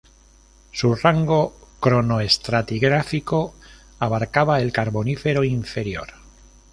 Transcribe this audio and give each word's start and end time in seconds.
Su 0.71 0.95
rango 0.95 1.53
cronoestratigráfico 1.79 3.53
abarcaba 3.99 4.59
el 4.59 4.71
Carbonífero 4.71 5.43
inferior. 5.43 6.07